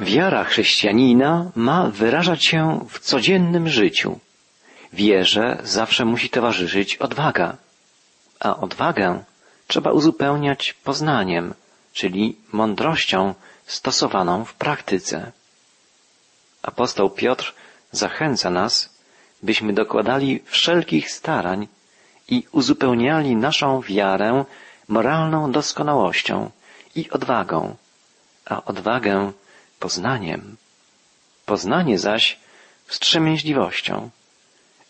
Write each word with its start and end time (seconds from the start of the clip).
Wiara 0.00 0.44
chrześcijanina 0.44 1.50
ma 1.54 1.86
wyrażać 1.90 2.44
się 2.44 2.86
w 2.88 2.98
codziennym 2.98 3.68
życiu. 3.68 4.18
Wierze 4.92 5.58
zawsze 5.64 6.04
musi 6.04 6.30
towarzyszyć 6.30 6.96
odwaga, 6.96 7.56
a 8.40 8.56
odwagę 8.56 9.24
trzeba 9.66 9.92
uzupełniać 9.92 10.72
poznaniem, 10.72 11.54
czyli 11.92 12.36
mądrością 12.52 13.34
stosowaną 13.66 14.44
w 14.44 14.54
praktyce. 14.54 15.32
Apostoł 16.62 17.10
Piotr 17.10 17.54
zachęca 17.92 18.50
nas, 18.50 18.98
byśmy 19.42 19.72
dokładali 19.72 20.42
wszelkich 20.46 21.10
starań 21.10 21.68
i 22.28 22.46
uzupełniali 22.52 23.36
naszą 23.36 23.80
wiarę 23.80 24.44
moralną 24.88 25.52
doskonałością 25.52 26.50
i 26.94 27.10
odwagą, 27.10 27.76
a 28.44 28.64
odwagę 28.64 29.32
poznaniem. 29.80 30.56
Poznanie 31.46 31.98
zaś 31.98 32.38
wstrzemięźliwością, 32.86 34.10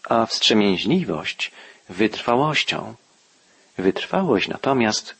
a 0.05 0.27
wstrzemięźliwość 0.27 1.51
wytrwałością, 1.89 2.95
wytrwałość 3.79 4.49
natomiast 4.49 5.15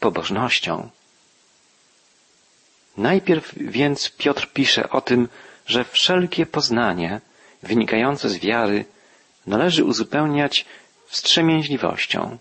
pobożnością. 0.00 0.90
Najpierw 2.96 3.52
więc 3.56 4.10
Piotr 4.10 4.48
pisze 4.52 4.90
o 4.90 5.00
tym, 5.00 5.28
że 5.66 5.84
wszelkie 5.84 6.46
poznanie 6.46 7.20
wynikające 7.62 8.28
z 8.28 8.38
wiary 8.38 8.84
należy 9.46 9.84
uzupełniać 9.84 10.64
wstrzemięźliwością. 11.06 12.38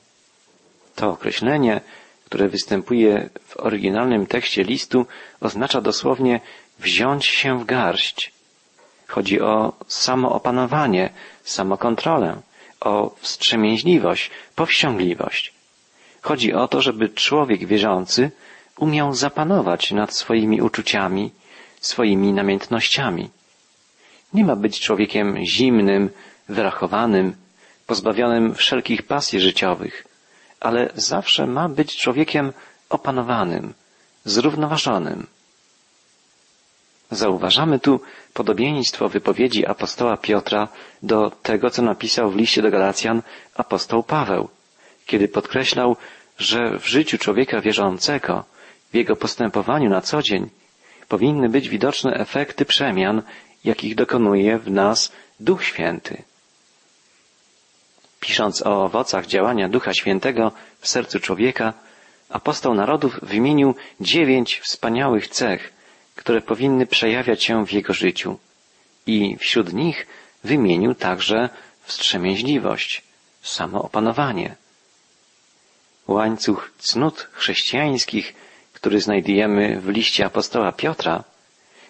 To 0.95 1.09
określenie, 1.09 1.81
które 2.25 2.47
występuje 2.47 3.29
w 3.47 3.57
oryginalnym 3.57 4.27
tekście 4.27 4.63
listu, 4.63 5.05
oznacza 5.41 5.81
dosłownie 5.81 6.41
wziąć 6.79 7.25
się 7.25 7.59
w 7.59 7.65
garść. 7.65 8.31
Chodzi 9.07 9.41
o 9.41 9.73
samoopanowanie, 9.87 11.09
samokontrolę, 11.43 12.41
o 12.79 13.15
wstrzemięźliwość, 13.19 14.31
powściągliwość. 14.55 15.53
Chodzi 16.21 16.53
o 16.53 16.67
to, 16.67 16.81
żeby 16.81 17.09
człowiek 17.09 17.65
wierzący 17.65 18.31
umiał 18.77 19.13
zapanować 19.13 19.91
nad 19.91 20.13
swoimi 20.13 20.61
uczuciami, 20.61 21.31
swoimi 21.81 22.33
namiętnościami. 22.33 23.29
Nie 24.33 24.45
ma 24.45 24.55
być 24.55 24.79
człowiekiem 24.79 25.45
zimnym, 25.45 26.09
wyrachowanym, 26.49 27.35
pozbawionym 27.85 28.55
wszelkich 28.55 29.03
pasji 29.03 29.39
życiowych, 29.39 30.07
ale 30.59 30.89
zawsze 30.95 31.47
ma 31.47 31.69
być 31.69 31.97
człowiekiem 31.97 32.53
opanowanym, 32.89 33.73
zrównoważonym. 34.25 35.27
Zauważamy 37.11 37.79
tu 37.79 37.99
podobieństwo 38.33 39.09
wypowiedzi 39.09 39.65
apostoła 39.65 40.17
Piotra 40.17 40.67
do 41.03 41.31
tego, 41.43 41.69
co 41.69 41.81
napisał 41.81 42.31
w 42.31 42.35
liście 42.35 42.61
do 42.61 42.71
Galacjan 42.71 43.21
apostoł 43.55 44.03
Paweł, 44.03 44.49
kiedy 45.05 45.27
podkreślał, 45.27 45.95
że 46.37 46.79
w 46.79 46.87
życiu 46.87 47.17
człowieka 47.17 47.61
wierzącego, 47.61 48.43
w 48.91 48.95
jego 48.95 49.15
postępowaniu 49.15 49.89
na 49.89 50.01
co 50.01 50.21
dzień, 50.21 50.49
powinny 51.07 51.49
być 51.49 51.69
widoczne 51.69 52.13
efekty 52.13 52.65
przemian, 52.65 53.21
jakich 53.63 53.95
dokonuje 53.95 54.57
w 54.57 54.71
nas 54.71 55.11
Duch 55.39 55.63
Święty. 55.63 56.23
Pisząc 58.19 58.65
o 58.65 58.83
owocach 58.83 59.25
działania 59.25 59.69
Ducha 59.69 59.93
Świętego 59.93 60.51
w 60.79 60.87
sercu 60.87 61.19
człowieka, 61.19 61.73
apostoł 62.29 62.73
narodów 62.73 63.19
wymienił 63.21 63.75
dziewięć 64.01 64.59
wspaniałych 64.59 65.27
cech, 65.27 65.74
które 66.25 66.41
powinny 66.41 66.87
przejawiać 66.87 67.43
się 67.43 67.65
w 67.65 67.71
jego 67.71 67.93
życiu. 67.93 68.39
I 69.07 69.37
wśród 69.37 69.73
nich 69.73 70.07
wymienił 70.43 70.95
także 70.95 71.49
wstrzemięźliwość, 71.83 73.03
samoopanowanie. 73.41 74.55
Łańcuch 76.07 76.71
cnót 76.79 77.29
chrześcijańskich, 77.31 78.33
który 78.73 79.01
znajdujemy 79.01 79.81
w 79.81 79.89
liście 79.89 80.25
apostoła 80.25 80.71
Piotra, 80.71 81.23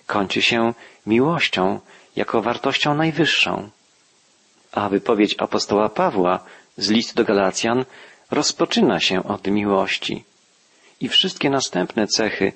kończy 0.06 0.42
się 0.42 0.74
miłością 1.06 1.80
jako 2.16 2.42
wartością 2.42 2.96
najwyższą. 2.96 3.70
A 4.72 4.90
wypowiedź 4.90 5.36
apostoła 5.38 5.90
Pawła 5.90 6.40
z 6.78 6.90
listu 6.90 7.16
do 7.16 7.24
Galacjan 7.24 7.86
rozpoczyna 8.32 9.00
się 9.00 9.24
od 9.24 9.48
miłości. 9.48 10.24
I 11.00 11.10
wszystkie 11.10 11.50
następne 11.50 12.08
cechy 12.08 12.54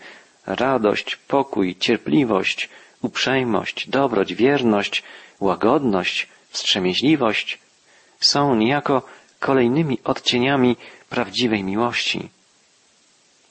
radość, 0.49 1.15
pokój, 1.15 1.75
cierpliwość, 1.75 2.69
uprzejmość, 3.01 3.89
dobroć, 3.89 4.33
wierność, 4.33 5.03
łagodność, 5.39 6.27
wstrzemięźliwość 6.49 7.59
są 8.19 8.55
niejako 8.55 9.01
kolejnymi 9.39 9.99
odcieniami 10.03 10.77
prawdziwej 11.09 11.63
miłości. 11.63 12.29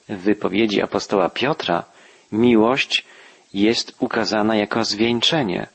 W 0.09 0.17
wypowiedzi 0.17 0.81
apostoła 0.81 1.29
Piotra 1.29 1.83
miłość 2.31 3.05
jest 3.53 3.95
ukazana 3.99 4.55
jako 4.55 4.83
zwieńczenie, 4.83 5.67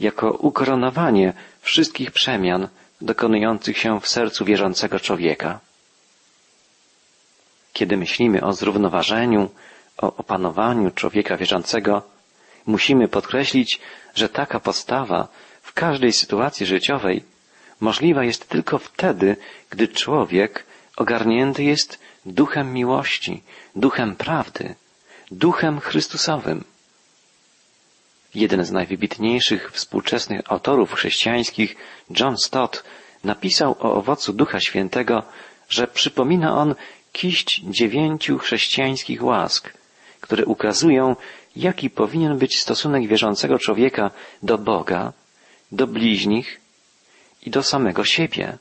jako 0.00 0.30
ukoronowanie 0.30 1.32
wszystkich 1.60 2.10
przemian 2.10 2.68
dokonujących 3.00 3.78
się 3.78 4.00
w 4.00 4.08
sercu 4.08 4.44
wierzącego 4.44 5.00
człowieka. 5.00 5.60
Kiedy 7.72 7.96
myślimy 7.96 8.44
o 8.44 8.52
zrównoważeniu, 8.52 9.50
o 10.00 10.16
opanowaniu 10.16 10.90
człowieka 10.90 11.36
wierzącego, 11.36 12.02
musimy 12.66 13.08
podkreślić, 13.08 13.80
że 14.14 14.28
taka 14.28 14.60
postawa 14.60 15.28
w 15.62 15.72
każdej 15.72 16.12
sytuacji 16.12 16.66
życiowej 16.66 17.24
możliwa 17.80 18.24
jest 18.24 18.48
tylko 18.48 18.78
wtedy, 18.78 19.36
gdy 19.70 19.88
człowiek 19.88 20.64
ogarnięty 20.96 21.64
jest 21.64 21.98
duchem 22.26 22.72
miłości, 22.72 23.42
duchem 23.76 24.16
prawdy, 24.16 24.74
duchem 25.30 25.80
Chrystusowym. 25.80 26.64
Jeden 28.34 28.64
z 28.64 28.70
najwybitniejszych 28.70 29.72
współczesnych 29.72 30.40
autorów 30.52 30.92
chrześcijańskich, 30.92 31.76
John 32.20 32.36
Stott, 32.36 32.84
napisał 33.24 33.76
o 33.80 33.94
owocu 33.94 34.32
Ducha 34.32 34.60
Świętego, 34.60 35.22
że 35.68 35.86
przypomina 35.86 36.56
on 36.56 36.74
kiść 37.12 37.62
dziewięciu 37.64 38.38
chrześcijańskich 38.38 39.24
łask, 39.24 39.72
które 40.20 40.44
ukazują, 40.46 41.16
jaki 41.56 41.90
powinien 41.90 42.38
być 42.38 42.60
stosunek 42.60 43.06
wierzącego 43.08 43.58
człowieka 43.58 44.10
do 44.42 44.58
Boga, 44.58 45.12
do 45.72 45.86
bliźnich 45.86 46.60
i 47.42 47.50
do 47.50 47.62
samego 47.62 48.04
siebie. 48.04 48.58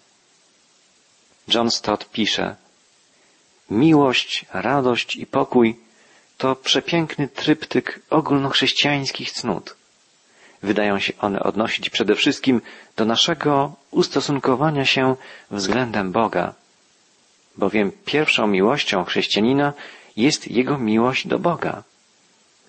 John 1.48 1.72
Stott 1.72 2.10
pisze, 2.12 2.56
Miłość, 3.70 4.46
radość 4.54 5.16
i 5.16 5.26
pokój 5.26 5.80
to 6.38 6.56
przepiękny 6.56 7.28
tryptyk 7.28 8.00
ogólnochrześcijańskich 8.10 9.32
cnót. 9.32 9.76
Wydają 10.64 11.00
się 11.00 11.14
one 11.20 11.40
odnosić 11.40 11.90
przede 11.90 12.16
wszystkim 12.16 12.62
do 12.98 13.06
naszego 13.06 13.74
ustosunkowania 13.92 14.86
się 14.86 15.16
względem 15.52 16.12
Boga, 16.12 16.54
bowiem 17.58 17.92
pierwszą 18.06 18.48
miłością 18.48 19.04
chrześcijanina 19.04 19.74
jest 20.20 20.52
jego 20.52 20.78
miłość 20.78 21.28
do 21.28 21.40
Boga. 21.40 21.84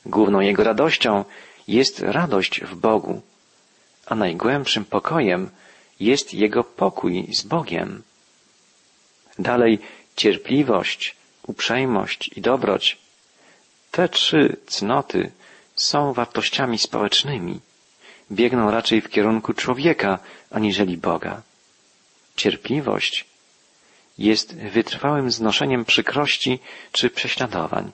Główną 0.07 0.41
jego 0.41 0.65
radością 0.65 1.25
jest 1.69 2.01
radość 2.01 2.61
w 2.61 2.75
Bogu, 2.75 3.23
a 4.07 4.15
najgłębszym 4.15 4.85
pokojem 4.85 5.51
jest 6.01 6.35
jego 6.35 6.65
pokój 6.65 7.27
z 7.33 7.43
Bogiem. 7.43 8.03
Dalej 9.39 9.79
cierpliwość, 10.17 11.17
uprzejmość 11.47 12.31
i 12.37 12.41
dobroć. 12.41 12.99
Te 13.91 14.09
trzy 14.09 14.57
cnoty 14.67 15.31
są 15.77 16.13
wartościami 16.13 16.79
społecznymi. 16.79 17.61
Biegną 18.33 18.71
raczej 18.71 19.01
w 19.01 19.09
kierunku 19.09 19.55
człowieka, 19.55 20.19
aniżeli 20.51 20.97
Boga. 20.97 21.43
Cierpliwość 22.37 23.30
jest 24.21 24.57
wytrwałym 24.57 25.31
znoszeniem 25.31 25.85
przykrości 25.85 26.59
czy 26.93 27.11
prześladowań. 27.11 27.93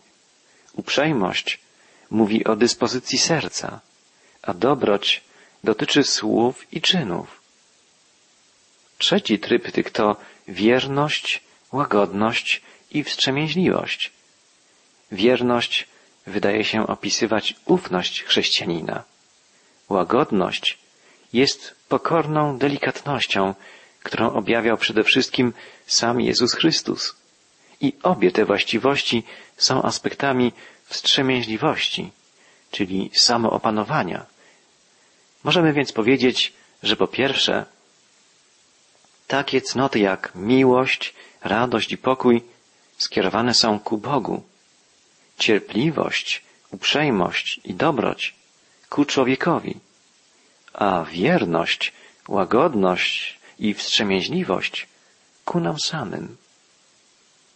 Uprzejmość 0.72 1.60
mówi 2.10 2.44
o 2.44 2.56
dyspozycji 2.56 3.18
serca, 3.18 3.80
a 4.42 4.54
dobroć 4.54 5.22
dotyczy 5.64 6.04
słów 6.04 6.66
i 6.72 6.80
czynów. 6.80 7.40
Trzeci 8.98 9.38
tryptyk 9.38 9.90
to 9.90 10.16
wierność, 10.48 11.42
łagodność 11.72 12.62
i 12.90 13.04
wstrzemięźliwość. 13.04 14.12
Wierność 15.12 15.88
wydaje 16.26 16.64
się 16.64 16.86
opisywać 16.86 17.54
ufność 17.64 18.22
chrześcijanina. 18.22 19.02
Łagodność 19.88 20.78
jest 21.32 21.74
pokorną 21.88 22.58
delikatnością, 22.58 23.54
którą 24.06 24.32
objawiał 24.32 24.76
przede 24.76 25.04
wszystkim 25.04 25.52
sam 25.86 26.20
Jezus 26.20 26.54
Chrystus. 26.54 27.14
I 27.80 27.92
obie 28.02 28.30
te 28.32 28.44
właściwości 28.44 29.22
są 29.56 29.82
aspektami 29.82 30.52
wstrzemięźliwości, 30.84 32.10
czyli 32.70 33.10
samoopanowania. 33.14 34.26
Możemy 35.44 35.72
więc 35.72 35.92
powiedzieć, 35.92 36.52
że 36.82 36.96
po 36.96 37.06
pierwsze, 37.06 37.64
takie 39.26 39.60
cnoty 39.60 39.98
jak 39.98 40.32
miłość, 40.34 41.14
radość 41.44 41.92
i 41.92 41.98
pokój 41.98 42.42
skierowane 42.98 43.54
są 43.54 43.78
ku 43.80 43.98
Bogu. 43.98 44.42
Cierpliwość, 45.38 46.42
uprzejmość 46.70 47.60
i 47.64 47.74
dobroć 47.74 48.34
ku 48.88 49.04
człowiekowi, 49.04 49.74
a 50.72 51.04
wierność, 51.04 51.92
łagodność 52.28 53.38
i 53.58 53.74
wstrzemięźliwość 53.74 54.88
ku 55.44 55.60
nam 55.60 55.80
samym. 55.80 56.36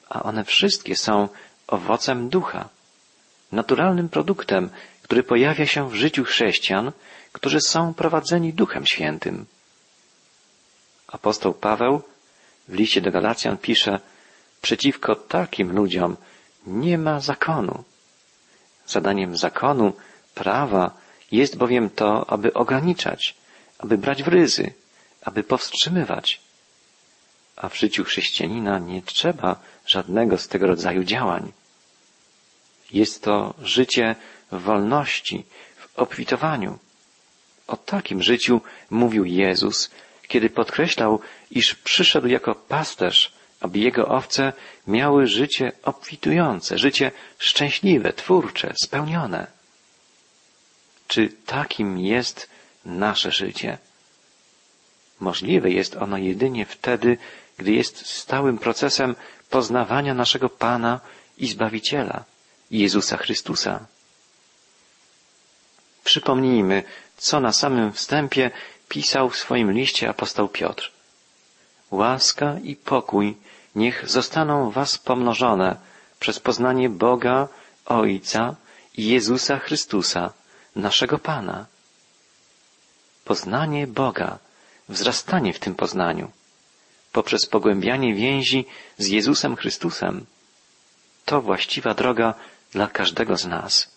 A 0.08 0.23
one 0.23 0.44
wszystkie 0.44 0.97
są 0.97 1.29
owocem 1.67 2.29
ducha, 2.29 2.69
naturalnym 3.52 4.08
produktem, 4.08 4.70
który 5.02 5.23
pojawia 5.23 5.67
się 5.67 5.91
w 5.91 5.94
życiu 5.94 6.25
chrześcijan, 6.25 6.93
którzy 7.32 7.61
są 7.61 7.94
prowadzeni 7.94 8.52
Duchem 8.52 8.87
Świętym. 8.87 9.47
Apostoł 11.08 11.55
Paweł 11.55 12.03
w 12.69 12.75
liście 12.75 13.00
do 13.00 13.11
Galacjan 13.11 13.58
pisze, 13.58 14.00
przeciwko 14.62 15.17
takim 15.17 15.73
ludziom 15.73 16.17
nie 16.67 16.99
ma 16.99 17.20
zakonu. 17.20 17.85
Zadaniem 18.87 19.37
zakonu, 19.37 19.93
prawa 20.35 20.91
jest 21.32 21.56
bowiem 21.56 21.91
to, 21.91 22.31
aby 22.31 22.53
ograniczać, 22.55 23.35
aby 23.79 23.99
brać 23.99 24.23
w 24.23 24.29
ryzy, 24.29 24.73
aby 25.22 25.43
powstrzymywać. 25.43 26.40
A 27.56 27.69
w 27.69 27.76
życiu 27.76 28.05
chrześcijanina 28.05 28.78
nie 28.78 29.02
trzeba 29.02 29.61
żadnego 29.87 30.38
z 30.38 30.49
tego 30.49 30.67
rodzaju 30.67 31.05
działań. 31.05 31.52
Jest 32.93 33.22
to 33.22 33.55
życie 33.62 34.17
w 34.52 34.62
wolności, 34.62 35.44
w 35.76 35.99
obfitowaniu. 35.99 36.78
O 37.67 37.76
takim 37.76 38.22
życiu 38.22 38.61
mówił 38.90 39.25
Jezus, 39.25 39.90
kiedy 40.28 40.50
podkreślał, 40.50 41.20
iż 41.50 41.75
przyszedł 41.75 42.26
jako 42.26 42.55
pasterz, 42.55 43.32
aby 43.61 43.78
jego 43.78 44.08
owce 44.08 44.52
miały 44.87 45.26
życie 45.26 45.72
obfitujące, 45.82 46.78
życie 46.78 47.11
szczęśliwe, 47.38 48.12
twórcze, 48.12 48.75
spełnione. 48.84 49.46
Czy 51.08 51.28
takim 51.46 51.99
jest 51.99 52.50
nasze 52.84 53.32
życie? 53.32 53.78
Możliwe 55.20 55.70
jest 55.70 55.96
ono 55.96 56.19
jedynie 56.19 56.67
wtedy, 56.67 57.19
gdy 57.58 57.72
jest 57.72 58.06
stałym 58.06 58.58
procesem 58.58 59.17
poznawania 59.50 60.14
naszego 60.14 60.49
Pana 60.49 61.00
i 61.38 61.49
Zbawiciela, 61.49 62.25
Jezusa 62.70 63.17
Chrystusa. 63.17 63.87
Przypomnijmy, 66.05 66.82
co 67.17 67.40
na 67.40 67.52
samym 67.52 67.93
wstępie 67.93 68.50
pisał 68.88 69.31
w 69.31 69.37
swoim 69.37 69.72
liście 69.72 70.08
apostoł 70.08 70.49
Piotr. 70.49 70.93
Łaska 71.90 72.56
i 72.62 72.76
pokój 72.76 73.37
niech 73.75 74.08
zostaną 74.08 74.70
was 74.70 74.99
pomnożone 74.99 75.76
przez 76.20 76.40
poznanie 76.40 76.88
Boga, 76.88 77.49
Ojca 77.87 78.55
i 78.96 79.08
Jezusa 79.08 79.58
Chrystusa, 79.58 80.32
naszego 80.76 81.19
Pana. 81.19 81.67
Poznanie 83.25 83.87
Boga, 83.87 84.38
wzrastanie 84.90 85.52
w 85.52 85.58
tym 85.58 85.75
poznaniu, 85.75 86.31
poprzez 87.12 87.46
pogłębianie 87.46 88.14
więzi 88.14 88.64
z 88.98 89.06
Jezusem 89.08 89.56
Chrystusem, 89.56 90.26
to 91.25 91.40
właściwa 91.42 91.94
droga 91.94 92.34
dla 92.72 92.87
każdego 92.87 93.37
z 93.37 93.46
nas. 93.46 93.90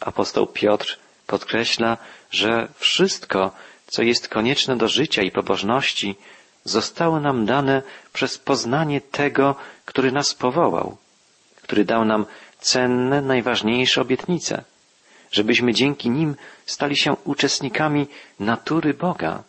Apostoł 0.00 0.46
Piotr 0.46 0.98
podkreśla, 1.26 1.96
że 2.30 2.68
wszystko, 2.78 3.50
co 3.86 4.02
jest 4.02 4.28
konieczne 4.28 4.76
do 4.76 4.88
życia 4.88 5.22
i 5.22 5.30
pobożności, 5.30 6.16
zostało 6.64 7.20
nam 7.20 7.46
dane 7.46 7.82
przez 8.12 8.38
poznanie 8.38 9.00
tego, 9.00 9.54
który 9.84 10.12
nas 10.12 10.34
powołał, 10.34 10.96
który 11.62 11.84
dał 11.84 12.04
nam 12.04 12.26
cenne, 12.60 13.22
najważniejsze 13.22 14.00
obietnice, 14.00 14.64
żebyśmy 15.32 15.74
dzięki 15.74 16.10
nim 16.10 16.36
stali 16.66 16.96
się 16.96 17.16
uczestnikami 17.24 18.06
natury 18.40 18.94
Boga. 18.94 19.42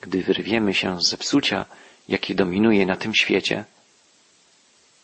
Gdy 0.00 0.22
wyrwiemy 0.22 0.74
się 0.74 1.00
z 1.00 1.08
zepsucia, 1.08 1.66
jakie 2.08 2.34
dominuje 2.34 2.86
na 2.86 2.96
tym 2.96 3.14
świecie, 3.14 3.64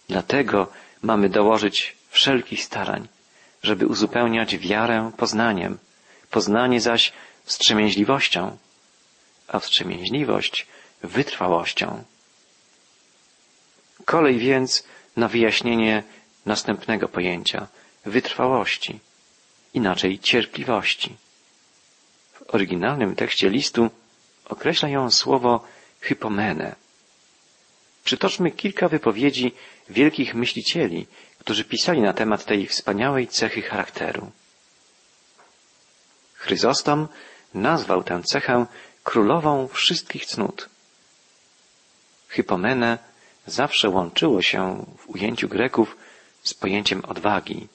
dlatego 0.08 0.72
mamy 1.02 1.28
dołożyć 1.28 1.96
wszelkich 2.10 2.64
starań, 2.64 3.08
żeby 3.62 3.86
uzupełniać 3.86 4.58
wiarę 4.58 5.10
poznaniem, 5.16 5.78
poznanie 6.30 6.80
zaś 6.80 7.12
wstrzemięźliwością, 7.44 8.56
a 9.48 9.58
wstrzemięźliwość 9.58 10.66
wytrwałością. 11.02 12.04
Kolej 14.04 14.38
więc 14.38 14.84
na 15.16 15.28
wyjaśnienie 15.28 16.02
następnego 16.46 17.08
pojęcia 17.08 17.66
wytrwałości, 18.04 19.00
inaczej 19.74 20.18
cierpliwości. 20.18 21.16
W 22.32 22.54
oryginalnym 22.54 23.16
tekście 23.16 23.50
listu 23.50 23.90
określa 24.48 24.88
ją 24.88 25.10
słowo 25.10 25.64
hypomene. 26.00 26.74
Przytoczmy 28.04 28.50
kilka 28.50 28.88
wypowiedzi 28.88 29.52
wielkich 29.90 30.34
myślicieli, 30.34 31.06
którzy 31.38 31.64
pisali 31.64 32.00
na 32.00 32.12
temat 32.12 32.44
tej 32.44 32.66
wspaniałej 32.66 33.28
cechy 33.28 33.62
charakteru. 33.62 34.30
Chryzostom 36.34 37.08
nazwał 37.54 38.02
tę 38.02 38.22
cechę 38.22 38.66
królową 39.04 39.68
wszystkich 39.68 40.26
cnót. 40.26 40.68
Hypomene 42.28 42.98
zawsze 43.46 43.88
łączyło 43.88 44.42
się 44.42 44.84
w 44.98 45.10
ujęciu 45.10 45.48
Greków 45.48 45.96
z 46.42 46.54
pojęciem 46.54 47.04
odwagi. 47.04 47.68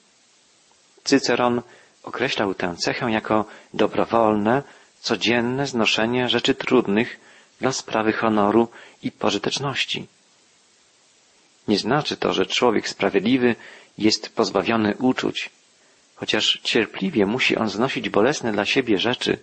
Cyceron 1.04 1.62
określał 2.02 2.54
tę 2.54 2.76
cechę 2.76 3.10
jako 3.10 3.44
dobrowolne, 3.74 4.62
codzienne 5.02 5.66
znoszenie 5.66 6.28
rzeczy 6.28 6.54
trudnych 6.54 7.20
dla 7.60 7.72
sprawy 7.72 8.12
honoru 8.12 8.68
i 9.02 9.10
pożyteczności. 9.10 10.06
Nie 11.68 11.78
znaczy 11.78 12.16
to, 12.16 12.32
że 12.32 12.46
człowiek 12.46 12.88
sprawiedliwy 12.88 13.56
jest 13.98 14.34
pozbawiony 14.36 14.94
uczuć, 14.98 15.50
chociaż 16.14 16.60
cierpliwie 16.62 17.26
musi 17.26 17.56
on 17.56 17.68
znosić 17.68 18.08
bolesne 18.08 18.52
dla 18.52 18.64
siebie 18.64 18.98
rzeczy. 18.98 19.38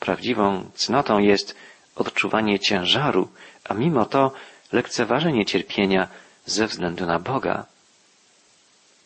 Prawdziwą 0.00 0.70
cnotą 0.74 1.18
jest 1.18 1.56
odczuwanie 1.94 2.58
ciężaru, 2.58 3.28
a 3.64 3.74
mimo 3.74 4.04
to 4.04 4.32
lekceważenie 4.72 5.44
cierpienia 5.44 6.08
ze 6.46 6.66
względu 6.66 7.06
na 7.06 7.18
Boga. 7.18 7.66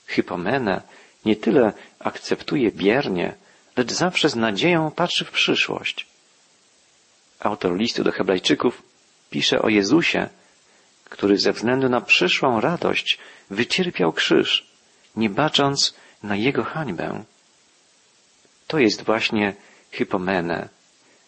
Hypomene 0.07 0.83
nie 1.25 1.37
tyle 1.37 1.73
akceptuje 1.99 2.71
biernie, 2.73 3.35
lecz 3.77 3.93
zawsze 3.93 4.29
z 4.29 4.37
nadzieją 4.37 4.91
patrzy 4.91 5.25
w 5.25 5.31
przyszłość. 5.31 6.07
Autor 7.41 7.77
listu 7.77 8.05
do 8.05 8.13
Hebrajczyków 8.13 8.83
pisze 9.31 9.63
o 9.63 9.69
Jezusie, 9.69 10.29
który 11.05 11.39
ze 11.39 11.53
względu 11.53 11.89
na 11.89 12.01
przyszłą 12.01 12.61
radość 12.61 13.19
wycierpiał 13.51 14.13
krzyż, 14.13 14.67
nie 15.17 15.31
bacząc 15.31 15.95
na 16.23 16.37
jego 16.37 16.65
hańbę. 16.65 17.25
To 18.67 18.79
jest 18.79 19.03
właśnie 19.03 19.55
hypomene, 19.91 20.69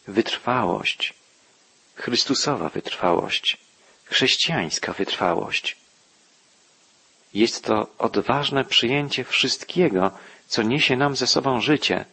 wytrwałość, 0.09 1.15
Chrystusowa 1.95 2.69
wytrwałość, 2.69 3.59
chrześcijańska 4.05 4.93
wytrwałość. 4.93 5.77
Jest 7.35 7.65
to 7.65 7.87
odważne 7.99 8.65
przyjęcie 8.65 9.25
wszystkiego, 9.25 10.11
co 10.47 10.63
niesie 10.63 10.97
nam 10.97 11.17
ze 11.17 11.27
sobą 11.27 11.61
życie 11.61 12.05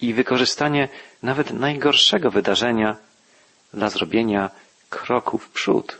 i 0.00 0.14
wykorzystanie 0.14 0.88
nawet 1.22 1.50
najgorszego 1.50 2.30
wydarzenia 2.30 2.96
dla 3.74 3.90
zrobienia 3.90 4.50
kroku 4.90 5.38
w 5.38 5.50
przód. 5.50 5.98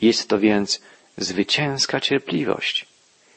Jest 0.00 0.28
to 0.28 0.38
więc 0.38 0.80
zwycięska 1.18 2.00
cierpliwość, 2.00 2.86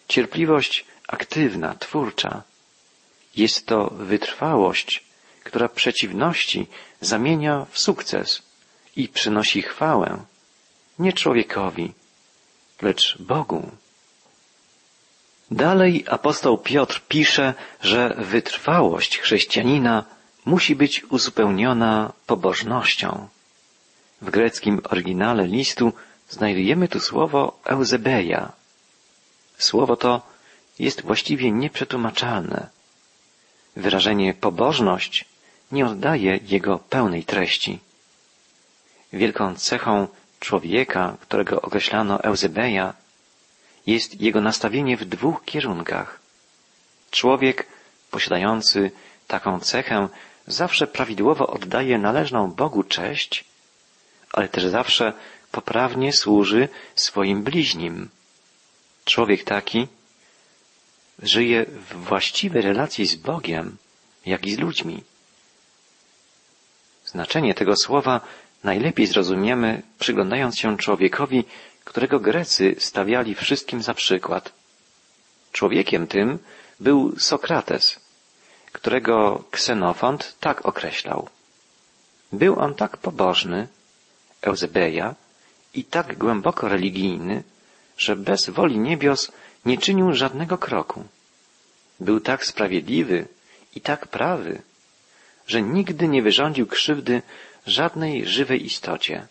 cierpliwość 0.08 0.86
aktywna, 1.08 1.76
twórcza. 1.76 2.44
Jest 3.36 3.66
to 3.66 3.90
wytrwałość, 3.90 5.04
która 5.44 5.70
przeciwności 5.70 6.68
zamienia 7.02 7.66
w 7.72 7.80
sukces 7.80 8.42
i 8.96 9.10
przynosi 9.10 9.62
chwałę 9.62 10.26
nie 11.00 11.14
człowiekowi, 11.14 11.94
lecz 12.82 13.18
Bogu. 13.22 13.72
Dalej 15.52 16.06
apostoł 16.10 16.58
Piotr 16.58 17.02
pisze, 17.08 17.54
że 17.82 18.16
wytrwałość 18.18 19.20
chrześcijanina 19.20 20.04
musi 20.46 20.76
być 20.76 21.04
uzupełniona 21.04 22.14
pobożnością. 22.26 23.28
W 24.22 24.30
greckim 24.30 24.82
oryginale 24.90 25.48
listu 25.48 25.94
znajdujemy 26.30 26.88
tu 26.88 27.00
słowo 27.00 27.60
euzebeia. 27.66 28.52
Słowo 29.58 29.96
to 29.96 30.22
jest 30.80 31.02
właściwie 31.02 31.52
nieprzetłumaczalne. 31.52 32.70
Wyrażenie 33.76 34.34
pobożność 34.34 35.26
nie 35.72 35.86
oddaje 35.86 36.40
jego 36.44 36.80
pełnej 36.80 37.24
treści. 37.24 37.80
Wielką 39.14 39.56
cechą 39.56 40.08
człowieka, 40.40 41.18
którego 41.22 41.62
określano 41.62 42.24
Eusebeja, 42.24 42.94
jest 43.88 44.22
jego 44.22 44.42
nastawienie 44.42 44.98
w 44.98 45.06
dwóch 45.06 45.46
kierunkach. 45.46 46.20
Człowiek 47.12 47.68
posiadający 48.12 48.92
taką 49.28 49.60
cechę 49.60 50.08
zawsze 50.48 50.88
prawidłowo 50.88 51.48
oddaje 51.48 51.98
należną 51.98 52.52
Bogu 52.52 52.84
cześć, 52.84 53.46
ale 54.34 54.50
też 54.50 54.66
zawsze 54.66 55.14
poprawnie 55.52 56.14
służy 56.14 56.70
swoim 56.96 57.44
bliźnim. 57.44 58.10
Człowiek 59.06 59.44
taki 59.44 59.88
żyje 61.20 61.66
w 61.66 61.94
właściwej 61.94 62.62
relacji 62.62 63.06
z 63.06 63.16
Bogiem, 63.16 63.78
jak 64.26 64.46
i 64.46 64.56
z 64.56 64.60
ludźmi. 64.60 65.04
Znaczenie 67.06 67.54
tego 67.54 67.74
słowa 67.76 68.22
najlepiej 68.64 69.08
zrozumiemy, 69.08 69.82
przyglądając 70.00 70.60
się 70.60 70.78
człowiekowi, 70.78 71.44
którego 71.88 72.20
Grecy 72.20 72.76
stawiali 72.80 73.36
wszystkim 73.36 73.82
za 73.82 73.94
przykład. 73.94 74.54
Człowiekiem 75.52 76.08
tym 76.08 76.40
był 76.80 77.20
Sokrates, 77.20 78.00
którego 78.72 79.44
Ksenofont 79.52 80.36
tak 80.40 80.66
określał. 80.66 81.30
Był 82.32 82.60
on 82.60 82.76
tak 82.76 82.98
pobożny, 82.98 83.68
Eusebeja, 84.42 85.16
i 85.74 85.84
tak 85.84 86.18
głęboko 86.18 86.68
religijny, 86.68 87.44
że 87.98 88.16
bez 88.16 88.50
woli 88.50 88.78
niebios 88.80 89.32
nie 89.66 89.78
czynił 89.78 90.14
żadnego 90.14 90.58
kroku. 90.58 91.04
Był 92.00 92.20
tak 92.20 92.46
sprawiedliwy 92.46 93.28
i 93.76 93.82
tak 93.82 94.08
prawy, 94.08 94.62
że 95.48 95.62
nigdy 95.62 96.08
nie 96.08 96.22
wyrządził 96.22 96.68
krzywdy 96.68 97.22
żadnej 97.66 98.28
żywej 98.28 98.66
istocie. 98.66 99.28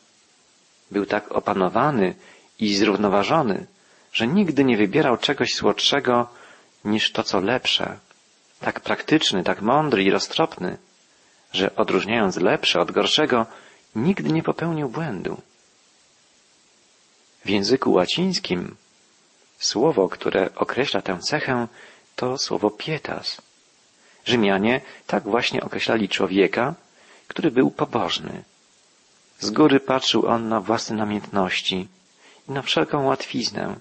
Był 0.90 1.06
tak 1.06 1.32
opanowany 1.32 2.14
i 2.58 2.74
zrównoważony, 2.74 3.66
że 4.12 4.26
nigdy 4.26 4.64
nie 4.64 4.76
wybierał 4.76 5.16
czegoś 5.16 5.54
słodszego 5.54 6.28
niż 6.84 7.12
to, 7.12 7.22
co 7.22 7.40
lepsze. 7.40 7.98
Tak 8.60 8.80
praktyczny, 8.80 9.44
tak 9.44 9.62
mądry 9.62 10.04
i 10.04 10.10
roztropny, 10.10 10.78
że 11.52 11.76
odróżniając 11.76 12.36
lepsze 12.36 12.80
od 12.80 12.90
gorszego, 12.90 13.46
nigdy 13.94 14.32
nie 14.32 14.42
popełnił 14.42 14.88
błędu. 14.88 15.40
W 17.44 17.48
języku 17.48 17.92
łacińskim 17.92 18.76
słowo, 19.58 20.08
które 20.08 20.54
określa 20.54 21.02
tę 21.02 21.18
cechę, 21.18 21.68
to 22.16 22.38
słowo 22.38 22.70
pietas. 22.70 23.42
Rzymianie 24.24 24.80
tak 25.06 25.22
właśnie 25.22 25.62
określali 25.62 26.08
człowieka, 26.08 26.74
który 27.28 27.50
był 27.50 27.70
pobożny. 27.70 28.44
Z 29.38 29.50
góry 29.50 29.80
patrzył 29.80 30.26
on 30.26 30.48
na 30.48 30.60
własne 30.60 30.96
namiętności 30.96 31.88
na 32.48 32.62
wszelką 32.62 33.04
łatwiznę. 33.04 33.76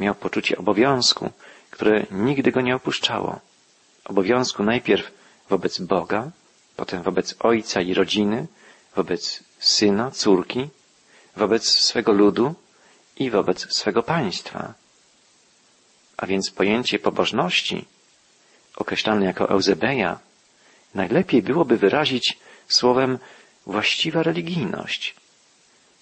Miał 0.00 0.14
poczucie 0.14 0.58
obowiązku, 0.58 1.30
które 1.70 2.06
nigdy 2.10 2.52
go 2.52 2.60
nie 2.60 2.76
opuszczało. 2.76 3.40
Obowiązku 4.04 4.62
najpierw 4.62 5.10
wobec 5.48 5.78
Boga, 5.78 6.30
potem 6.76 7.02
wobec 7.02 7.34
ojca 7.38 7.80
i 7.80 7.94
rodziny, 7.94 8.46
wobec 8.96 9.44
syna, 9.58 10.10
córki, 10.10 10.68
wobec 11.36 11.68
swego 11.68 12.12
ludu 12.12 12.54
i 13.16 13.30
wobec 13.30 13.74
swego 13.74 14.02
państwa. 14.02 14.74
A 16.16 16.26
więc 16.26 16.50
pojęcie 16.50 16.98
pobożności, 16.98 17.84
określane 18.76 19.26
jako 19.26 19.48
Eusebeja, 19.48 20.18
najlepiej 20.94 21.42
byłoby 21.42 21.76
wyrazić 21.76 22.38
słowem 22.68 23.18
właściwa 23.66 24.22
religijność. 24.22 25.14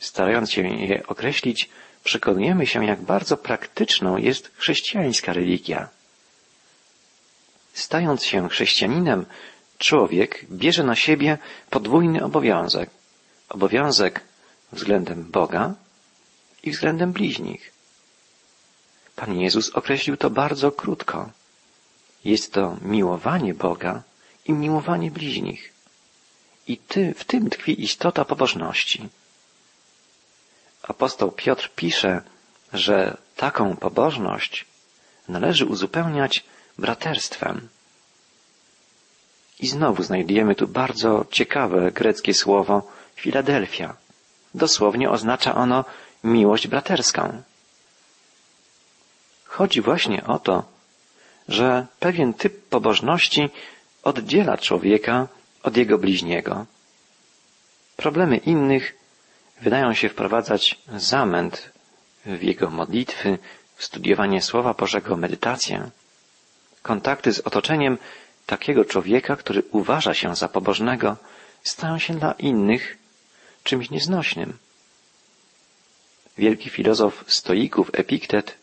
Starając 0.04 0.52
się 0.52 0.62
je 0.62 1.06
określić, 1.06 1.68
przekonujemy 2.04 2.66
się, 2.66 2.84
jak 2.84 3.02
bardzo 3.02 3.36
praktyczną 3.36 4.16
jest 4.16 4.50
chrześcijańska 4.56 5.32
religia. 5.32 5.88
Stając 7.72 8.24
się 8.24 8.48
chrześcijaninem, 8.48 9.26
człowiek 9.78 10.44
bierze 10.50 10.84
na 10.84 10.94
siebie 10.94 11.38
podwójny 11.70 12.24
obowiązek. 12.24 12.90
Obowiązek 13.48 14.20
względem 14.72 15.24
Boga 15.30 15.74
i 16.62 16.70
względem 16.70 17.12
bliźnich. 17.12 17.72
Pan 19.16 19.40
Jezus 19.40 19.70
określił 19.70 20.16
to 20.16 20.30
bardzo 20.30 20.72
krótko. 20.72 21.30
Jest 22.24 22.52
to 22.52 22.76
miłowanie 22.82 23.54
Boga 23.54 24.02
i 24.46 24.52
miłowanie 24.52 25.10
bliźnich. 25.10 25.72
I 26.68 26.76
ty, 26.76 27.14
w 27.14 27.24
tym 27.24 27.50
tkwi 27.50 27.82
istota 27.82 28.24
pobożności. 28.24 29.08
Apostoł 30.88 31.30
Piotr 31.32 31.70
pisze, 31.76 32.22
że 32.72 33.16
taką 33.36 33.76
pobożność 33.76 34.66
należy 35.28 35.66
uzupełniać 35.66 36.44
braterstwem. 36.78 37.68
I 39.60 39.66
znowu 39.66 40.02
znajdujemy 40.02 40.54
tu 40.54 40.68
bardzo 40.68 41.26
ciekawe 41.30 41.90
greckie 41.90 42.34
słowo 42.34 42.92
Filadelfia. 43.14 43.96
Dosłownie 44.54 45.10
oznacza 45.10 45.54
ono 45.54 45.84
miłość 46.24 46.68
braterską. 46.68 47.42
Chodzi 49.44 49.80
właśnie 49.80 50.24
o 50.26 50.38
to, 50.38 50.64
że 51.48 51.86
pewien 52.00 52.34
typ 52.34 52.68
pobożności 52.68 53.48
oddziela 54.02 54.58
człowieka 54.58 55.28
od 55.62 55.76
jego 55.76 55.98
bliźniego. 55.98 56.66
Problemy 57.96 58.36
innych 58.36 59.03
wydają 59.60 59.94
się 59.94 60.08
wprowadzać 60.08 60.78
zamęt 60.96 61.72
w 62.26 62.42
jego 62.42 62.70
modlitwy, 62.70 63.38
w 63.76 63.84
studiowanie 63.84 64.42
Słowa 64.42 64.74
Bożego, 64.74 65.16
medytację. 65.16 65.90
Kontakty 66.82 67.32
z 67.32 67.40
otoczeniem 67.40 67.98
takiego 68.46 68.84
człowieka, 68.84 69.36
który 69.36 69.62
uważa 69.70 70.14
się 70.14 70.36
za 70.36 70.48
pobożnego, 70.48 71.16
stają 71.62 71.98
się 71.98 72.14
dla 72.14 72.32
innych 72.32 72.96
czymś 73.62 73.90
nieznośnym. 73.90 74.58
Wielki 76.38 76.70
filozof 76.70 77.24
stoików 77.26 77.90
Epiktet 77.92 78.56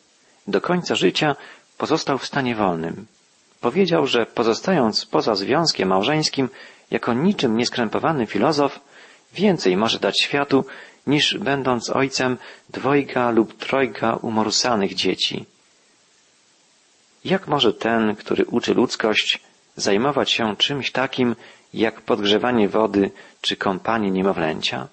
do 0.47 0.61
końca 0.61 0.95
życia 0.95 1.35
pozostał 1.77 2.17
w 2.17 2.25
stanie 2.25 2.55
wolnym. 2.55 3.05
Powiedział, 3.61 4.07
że 4.07 4.25
pozostając 4.25 5.05
poza 5.05 5.35
związkiem 5.35 5.89
małżeńskim, 5.89 6.49
jako 6.91 7.13
niczym 7.13 7.57
nieskrępowany 7.57 8.27
filozof, 8.27 8.79
więcej 9.33 9.77
może 9.77 9.99
dać 9.99 10.21
światu, 10.21 10.65
niż 11.07 11.37
będąc 11.37 11.89
ojcem 11.89 12.37
dwojga 12.69 13.31
lub 13.31 13.57
trojga 13.57 14.15
umorusanych 14.15 14.95
dzieci. 14.95 15.45
Jak 17.25 17.47
może 17.47 17.73
ten, 17.73 18.15
który 18.15 18.45
uczy 18.45 18.73
ludzkość, 18.73 19.39
zajmować 19.75 20.31
się 20.31 20.55
czymś 20.57 20.91
takim, 20.91 21.35
jak 21.73 22.01
podgrzewanie 22.01 22.69
wody 22.69 23.11
czy 23.41 23.55
kąpanie 23.55 24.11
niemowlęcia? 24.11 24.87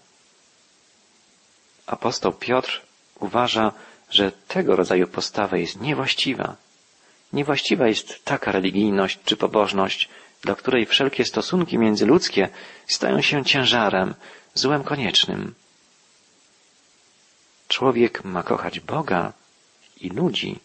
Apostoł 1.87 2.33
Piotr 2.33 2.83
uważa, 3.21 3.73
że 4.11 4.33
tego 4.33 4.77
rodzaju 4.77 5.07
postawa 5.07 5.57
jest 5.57 5.81
niewłaściwa. 5.81 6.57
Niewłaściwa 7.33 7.89
jest 7.89 8.25
taka 8.25 8.53
religijność 8.53 9.19
czy 9.25 9.37
pobożność, 9.37 10.09
dla 10.43 10.55
której 10.55 10.87
wszelkie 10.87 11.25
stosunki 11.25 11.79
międzyludzkie 11.79 12.49
stają 12.87 13.23
się 13.23 13.45
ciężarem, 13.45 14.15
złem 14.55 14.85
koniecznym. 14.85 15.55
Człowiek 17.69 18.25
ma 18.25 18.43
kochać 18.43 18.81
Boga 18.81 19.33
i 20.01 20.09
ludzi, 20.09 20.61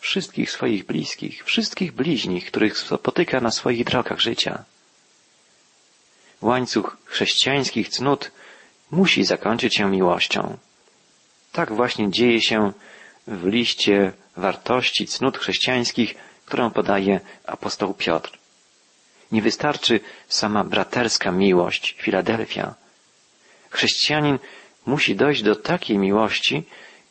wszystkich 0.00 0.50
swoich 0.50 0.86
bliskich, 0.86 1.44
wszystkich 1.44 1.92
bliźnich, 1.92 2.46
których 2.46 2.78
spotyka 2.78 3.40
na 3.40 3.50
swoich 3.50 3.84
drogach 3.84 4.20
życia. 4.20 4.64
Łańcuch 6.42 6.96
chrześcijańskich 7.04 7.88
cnót 7.88 8.30
musi 8.90 9.24
zakończyć 9.24 9.76
się 9.76 9.90
miłością. 9.90 10.58
Tak 11.52 11.72
właśnie 11.72 12.10
dzieje 12.10 12.42
się 12.42 12.72
w 13.26 13.46
liście 13.46 14.12
wartości 14.36 15.06
cnót 15.06 15.38
chrześcijańskich, 15.38 16.14
którą 16.46 16.70
podaje 16.70 17.20
apostoł 17.44 17.94
Piotr. 17.94 18.39
Nie 19.32 19.42
wystarczy 19.42 20.00
sama 20.28 20.64
braterska 20.64 21.30
miłość, 21.30 21.96
Filadelfia. 21.98 22.74
Chrześcijanin 23.70 24.38
musi 24.86 25.16
dojść 25.16 25.42
do 25.42 25.56
takiej 25.56 25.98
miłości, 25.98 26.64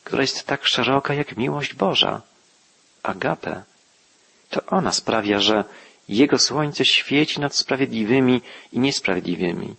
która 0.04 0.22
jest 0.22 0.46
tak 0.46 0.66
szeroka 0.66 1.14
jak 1.14 1.36
miłość 1.36 1.74
Boża. 1.74 2.22
Agape. 3.02 3.62
To 4.50 4.66
ona 4.66 4.92
sprawia, 4.92 5.40
że 5.40 5.64
Jego 6.08 6.38
słońce 6.38 6.84
świeci 6.84 7.40
nad 7.40 7.56
sprawiedliwymi 7.56 8.40
i 8.72 8.78
niesprawiedliwymi 8.78 9.76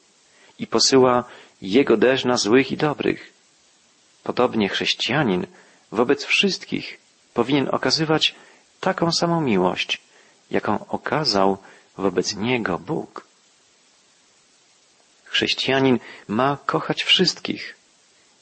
i 0.59 0.67
posyła 0.67 1.23
Jego 1.61 1.97
deszcz 1.97 2.25
na 2.25 2.37
złych 2.37 2.71
i 2.71 2.77
dobrych. 2.77 3.33
Podobnie 4.23 4.69
chrześcijanin 4.69 5.47
wobec 5.91 6.25
wszystkich 6.25 6.97
powinien 7.33 7.69
okazywać 7.71 8.35
taką 8.79 9.11
samą 9.11 9.41
miłość, 9.41 10.01
jaką 10.51 10.87
okazał 10.87 11.57
wobec 11.97 12.35
Niego 12.35 12.79
Bóg. 12.79 13.25
Chrześcijanin 15.25 15.99
ma 16.27 16.57
kochać 16.65 17.03
wszystkich. 17.03 17.75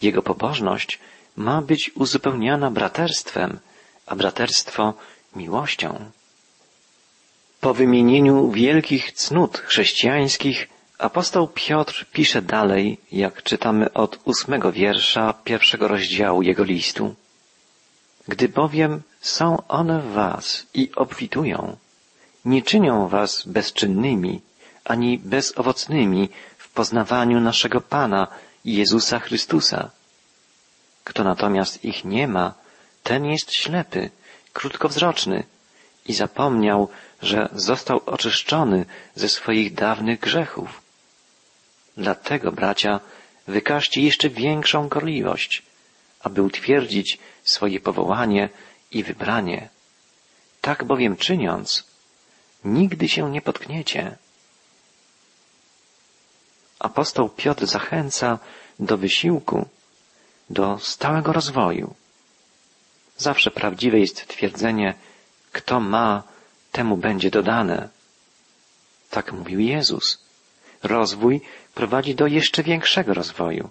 Jego 0.01 0.21
pobożność 0.21 0.99
ma 1.35 1.61
być 1.61 1.91
uzupełniana 1.95 2.71
braterstwem, 2.71 3.59
a 4.05 4.15
braterstwo 4.15 4.93
miłością. 5.35 6.11
Po 7.61 7.73
wymienieniu 7.73 8.51
wielkich 8.51 9.11
cnót 9.11 9.57
chrześcijańskich 9.57 10.67
apostoł 10.97 11.47
Piotr 11.47 12.05
pisze 12.13 12.41
dalej, 12.41 12.97
jak 13.11 13.43
czytamy 13.43 13.93
od 13.93 14.19
ósmego 14.25 14.71
wiersza 14.71 15.33
pierwszego 15.43 15.87
rozdziału 15.87 16.41
jego 16.41 16.63
listu. 16.63 17.15
Gdy 18.27 18.49
bowiem 18.49 19.01
są 19.21 19.67
one 19.67 20.01
w 20.01 20.11
was 20.13 20.65
i 20.73 20.91
obfitują, 20.95 21.77
nie 22.45 22.61
czynią 22.61 23.07
was 23.07 23.43
bezczynnymi, 23.45 24.41
ani 24.85 25.17
bezowocnymi 25.17 26.29
w 26.57 26.69
poznawaniu 26.69 27.39
naszego 27.39 27.81
Pana 27.81 28.27
Jezusa 28.65 29.19
Chrystusa. 29.19 29.89
Kto 31.03 31.23
natomiast 31.23 31.85
ich 31.85 32.05
nie 32.05 32.27
ma, 32.27 32.53
ten 33.03 33.25
jest 33.25 33.53
ślepy, 33.53 34.09
krótkowzroczny 34.53 35.43
i 36.05 36.13
zapomniał, 36.13 36.89
że 37.21 37.49
został 37.53 38.01
oczyszczony 38.05 38.85
ze 39.15 39.29
swoich 39.29 39.73
dawnych 39.73 40.19
grzechów. 40.19 40.81
Dlatego, 41.97 42.51
bracia, 42.51 42.99
wykażcie 43.47 44.01
jeszcze 44.01 44.29
większą 44.29 44.87
gorliwość, 44.87 45.63
aby 46.19 46.41
utwierdzić 46.41 47.19
swoje 47.43 47.79
powołanie 47.79 48.49
i 48.91 49.03
wybranie. 49.03 49.69
Tak 50.61 50.83
bowiem 50.83 51.17
czyniąc, 51.17 51.88
nigdy 52.65 53.09
się 53.09 53.31
nie 53.31 53.41
potkniecie. 53.41 54.17
Apostoł 56.79 57.29
Piotr 57.29 57.65
zachęca 57.65 58.39
do 58.79 58.97
wysiłku, 58.97 59.65
do 60.49 60.79
stałego 60.79 61.33
rozwoju. 61.33 61.95
Zawsze 63.17 63.51
prawdziwe 63.51 63.99
jest 63.99 64.27
twierdzenie, 64.27 64.93
kto 65.51 65.79
ma, 65.79 66.23
temu 66.71 66.97
będzie 66.97 67.29
dodane. 67.29 67.89
Tak 69.09 69.31
mówił 69.31 69.59
Jezus. 69.59 70.19
Rozwój 70.83 71.41
prowadzi 71.75 72.15
do 72.15 72.27
jeszcze 72.27 72.63
większego 72.63 73.13
rozwoju. 73.13 73.69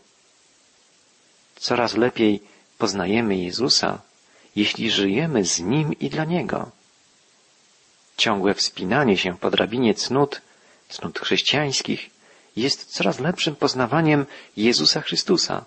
Coraz 1.57 1.97
lepiej 1.97 2.43
poznajemy 2.79 3.37
Jezusa, 3.37 4.01
jeśli 4.57 4.91
żyjemy 4.91 5.45
z 5.45 5.61
Nim 5.61 5.93
i 5.99 6.11
dla 6.11 6.25
Niego. 6.25 6.78
Ciągłe 8.19 8.55
wspinanie 8.55 9.17
się 9.17 9.39
po 9.39 9.51
drabinie 9.51 9.95
cnót, 9.95 10.41
cnót 10.89 11.19
chrześcijańskich, 11.19 12.11
jest 12.57 12.85
coraz 12.85 13.21
lepszym 13.21 13.57
poznawaniem 13.57 14.27
Jezusa 14.57 15.01
Chrystusa. 15.01 15.65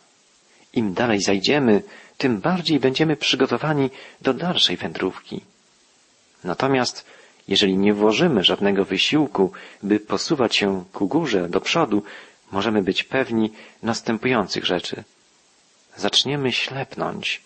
Im 0.73 0.93
dalej 0.93 1.21
zajdziemy, 1.21 1.83
tym 2.17 2.41
bardziej 2.41 2.79
będziemy 2.79 3.15
przygotowani 3.15 3.89
do 4.21 4.33
dalszej 4.33 4.77
wędrówki. 4.77 5.41
Natomiast 6.43 7.05
jeżeli 7.47 7.77
nie 7.77 7.93
włożymy 7.93 8.43
żadnego 8.43 8.85
wysiłku, 8.85 9.51
by 9.83 9.99
posuwać 9.99 10.55
się 10.55 10.85
ku 10.93 11.07
górze, 11.07 11.49
do 11.49 11.61
przodu, 11.61 12.03
możemy 12.51 12.81
być 12.83 13.03
pewni 13.03 13.51
następujących 13.83 14.65
rzeczy. 14.65 15.03
Zaczniemy 15.97 16.51
ślepnąć, 16.51 17.41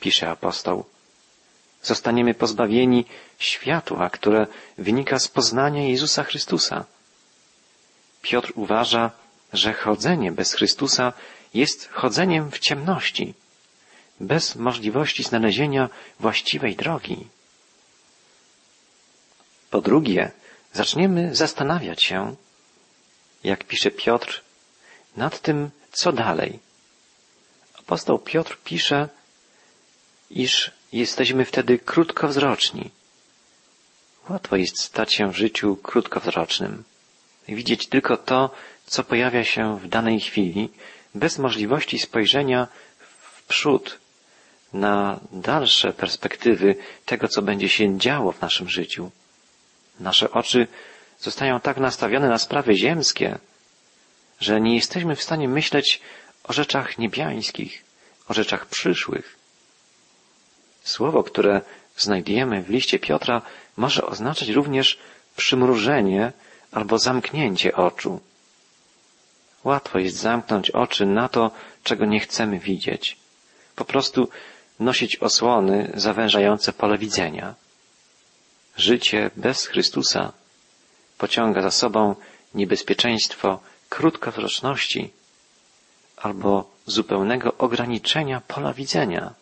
pisze 0.00 0.30
apostoł. 0.30 0.84
Zostaniemy 1.84 2.34
pozbawieni 2.34 3.04
światła, 3.38 4.10
które 4.10 4.46
wynika 4.78 5.18
z 5.18 5.28
poznania 5.28 5.82
Jezusa 5.82 6.24
Chrystusa. 6.24 6.84
Piotr 8.22 8.52
uważa, 8.54 9.10
że 9.52 9.72
chodzenie 9.72 10.32
bez 10.32 10.52
Chrystusa 10.52 11.12
jest 11.54 11.88
chodzeniem 11.92 12.50
w 12.50 12.58
ciemności, 12.58 13.34
bez 14.20 14.56
możliwości 14.56 15.22
znalezienia 15.22 15.88
właściwej 16.20 16.76
drogi. 16.76 17.26
Po 19.70 19.80
drugie, 19.80 20.30
zaczniemy 20.72 21.34
zastanawiać 21.34 22.02
się, 22.02 22.36
jak 23.44 23.64
pisze 23.64 23.90
Piotr, 23.90 24.42
nad 25.16 25.40
tym, 25.40 25.70
co 25.92 26.12
dalej. 26.12 26.58
Apostoł 27.78 28.18
Piotr 28.18 28.58
pisze, 28.64 29.08
iż 30.30 30.70
jesteśmy 30.98 31.44
wtedy 31.44 31.78
krótkowzroczni. 31.78 32.90
Łatwo 34.28 34.56
jest 34.56 34.80
stać 34.80 35.14
się 35.14 35.32
w 35.32 35.36
życiu 35.36 35.76
krótkowzrocznym. 35.76 36.84
Widzieć 37.48 37.86
tylko 37.86 38.16
to, 38.16 38.50
co 38.86 39.04
pojawia 39.04 39.44
się 39.44 39.78
w 39.78 39.88
danej 39.88 40.20
chwili, 40.20 40.68
bez 41.14 41.38
możliwości 41.38 41.98
spojrzenia 41.98 42.68
w 43.34 43.42
przód, 43.42 43.98
na 44.72 45.20
dalsze 45.32 45.92
perspektywy 45.92 46.74
tego, 47.04 47.28
co 47.28 47.42
będzie 47.42 47.68
się 47.68 47.98
działo 47.98 48.32
w 48.32 48.40
naszym 48.40 48.68
życiu. 48.68 49.10
Nasze 50.00 50.30
oczy 50.30 50.66
zostają 51.18 51.60
tak 51.60 51.76
nastawione 51.76 52.28
na 52.28 52.38
sprawy 52.38 52.74
ziemskie, 52.76 53.38
że 54.40 54.60
nie 54.60 54.74
jesteśmy 54.74 55.16
w 55.16 55.22
stanie 55.22 55.48
myśleć 55.48 56.00
o 56.44 56.52
rzeczach 56.52 56.98
niebiańskich, 56.98 57.84
o 58.28 58.34
rzeczach 58.34 58.66
przyszłych. 58.66 59.43
Słowo, 60.84 61.22
które 61.24 61.60
znajdujemy 61.96 62.62
w 62.62 62.70
liście 62.70 62.98
Piotra, 62.98 63.42
może 63.76 64.06
oznaczać 64.06 64.48
również 64.48 64.98
przymrużenie 65.36 66.32
albo 66.72 66.98
zamknięcie 66.98 67.76
oczu. 67.76 68.20
Łatwo 69.64 69.98
jest 69.98 70.16
zamknąć 70.16 70.70
oczy 70.70 71.06
na 71.06 71.28
to, 71.28 71.50
czego 71.84 72.04
nie 72.04 72.20
chcemy 72.20 72.58
widzieć. 72.58 73.16
Po 73.76 73.84
prostu 73.84 74.28
nosić 74.80 75.16
osłony 75.16 75.90
zawężające 75.94 76.72
pole 76.72 76.98
widzenia. 76.98 77.54
Życie 78.76 79.30
bez 79.36 79.66
Chrystusa 79.66 80.32
pociąga 81.18 81.62
za 81.62 81.70
sobą 81.70 82.14
niebezpieczeństwo 82.54 83.60
krótkowzroczności 83.88 85.10
albo 86.16 86.70
zupełnego 86.86 87.56
ograniczenia 87.58 88.42
pola 88.48 88.72
widzenia. 88.72 89.34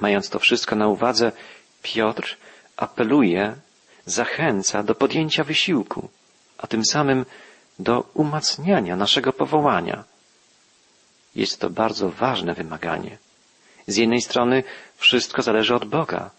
Mając 0.00 0.30
to 0.30 0.38
wszystko 0.38 0.76
na 0.76 0.88
uwadze, 0.88 1.32
Piotr 1.82 2.36
apeluje, 2.76 3.54
zachęca 4.06 4.82
do 4.82 4.94
podjęcia 4.94 5.44
wysiłku, 5.44 6.08
a 6.58 6.66
tym 6.66 6.84
samym 6.84 7.26
do 7.78 8.10
umacniania 8.14 8.96
naszego 8.96 9.32
powołania. 9.32 10.04
Jest 11.34 11.60
to 11.60 11.70
bardzo 11.70 12.10
ważne 12.10 12.54
wymaganie. 12.54 13.18
Z 13.86 13.96
jednej 13.96 14.20
strony 14.20 14.62
wszystko 14.96 15.42
zależy 15.42 15.74
od 15.74 15.84
Boga. 15.84 16.30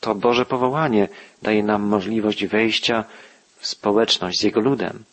To 0.00 0.14
Boże 0.14 0.46
powołanie 0.46 1.08
daje 1.42 1.62
nam 1.62 1.82
możliwość 1.82 2.46
wejścia 2.46 3.04
w 3.58 3.66
społeczność 3.66 4.40
z 4.40 4.42
Jego 4.42 4.60
ludem. 4.60 5.04